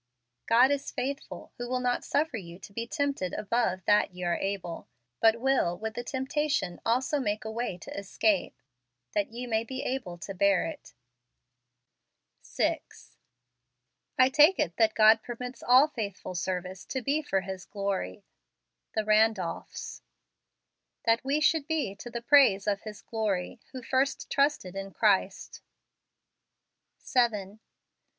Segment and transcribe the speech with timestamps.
[0.47, 4.35] "God is faithful, who will not sufer you to be tempted above that ye are
[4.35, 4.87] able;
[5.19, 8.59] but will with the temptation also make a way to escape,
[9.11, 10.95] that ye may be able to bear it."
[12.41, 13.15] 6.
[14.17, 18.25] I take it that God permits all faithful service to be for His glory.
[18.95, 20.01] The Randolphs."
[21.05, 25.61] That we should be to the praise of his glory, who first trusted in Christ."
[27.01, 27.59] 18 FEBRUARY".